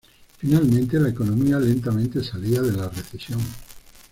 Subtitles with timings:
[0.39, 3.39] Finalmente, la economía lentamente salía de la recesión.